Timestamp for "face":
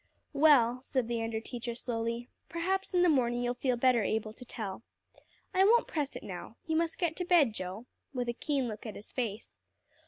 9.11-9.57